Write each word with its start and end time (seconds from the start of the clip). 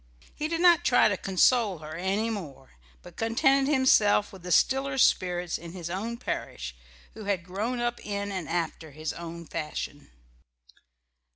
He 0.33 0.47
did 0.47 0.61
not 0.61 0.83
try 0.83 1.09
to 1.09 1.15
console 1.15 1.77
her 1.77 1.93
any 1.93 2.31
more, 2.31 2.71
but 3.03 3.17
contented 3.17 3.71
himself 3.71 4.33
with 4.33 4.41
the 4.41 4.51
stiller 4.51 4.97
spirits 4.97 5.59
in 5.59 5.73
his 5.73 5.91
own 5.91 6.17
parish, 6.17 6.75
who 7.13 7.25
had 7.25 7.45
grown 7.45 7.79
up 7.79 8.03
in 8.03 8.31
and 8.31 8.49
after 8.49 8.89
his 8.89 9.13
own 9.13 9.45
fashion. 9.45 10.09